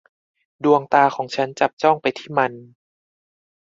[0.63, 2.51] ดวงตาของฉันจับจ้องไปที่มัน